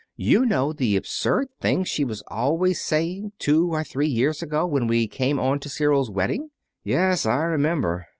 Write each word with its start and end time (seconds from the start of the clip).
"You 0.17 0.47
know 0.47 0.73
the 0.73 0.95
absurd 0.95 1.49
things 1.59 1.87
she 1.87 2.03
was 2.03 2.23
always 2.27 2.81
saying 2.81 3.33
two 3.37 3.71
or 3.71 3.83
three 3.83 4.07
years 4.07 4.41
ago, 4.41 4.65
when 4.65 4.87
we 4.87 5.07
came 5.07 5.37
on 5.39 5.59
to 5.59 5.69
Cyril's 5.69 6.09
wedding." 6.09 6.49
"Yes, 6.83 7.27
I 7.27 7.43
remember." 7.43 8.07